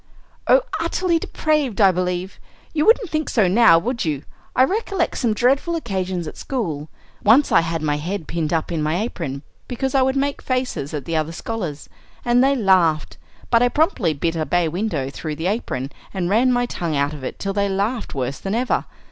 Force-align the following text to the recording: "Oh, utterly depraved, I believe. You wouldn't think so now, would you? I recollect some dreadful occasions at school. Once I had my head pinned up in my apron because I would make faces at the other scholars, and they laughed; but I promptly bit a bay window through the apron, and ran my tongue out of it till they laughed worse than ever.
"Oh, 0.47 0.61
utterly 0.79 1.19
depraved, 1.19 1.79
I 1.79 1.91
believe. 1.91 2.39
You 2.73 2.87
wouldn't 2.87 3.11
think 3.11 3.29
so 3.29 3.47
now, 3.47 3.77
would 3.77 4.03
you? 4.03 4.23
I 4.55 4.63
recollect 4.63 5.19
some 5.19 5.35
dreadful 5.35 5.75
occasions 5.75 6.27
at 6.27 6.37
school. 6.37 6.89
Once 7.23 7.51
I 7.51 7.61
had 7.61 7.83
my 7.83 7.97
head 7.97 8.27
pinned 8.27 8.51
up 8.51 8.71
in 8.71 8.81
my 8.81 8.95
apron 8.99 9.43
because 9.67 9.93
I 9.93 10.01
would 10.01 10.15
make 10.15 10.41
faces 10.41 10.91
at 10.95 11.05
the 11.05 11.15
other 11.15 11.31
scholars, 11.31 11.87
and 12.25 12.43
they 12.43 12.55
laughed; 12.55 13.17
but 13.51 13.61
I 13.61 13.69
promptly 13.69 14.15
bit 14.15 14.35
a 14.35 14.43
bay 14.43 14.67
window 14.67 15.11
through 15.11 15.35
the 15.35 15.45
apron, 15.45 15.91
and 16.15 16.31
ran 16.31 16.51
my 16.51 16.65
tongue 16.65 16.95
out 16.95 17.13
of 17.13 17.23
it 17.23 17.37
till 17.37 17.53
they 17.53 17.69
laughed 17.69 18.15
worse 18.15 18.39
than 18.39 18.55
ever. 18.55 18.85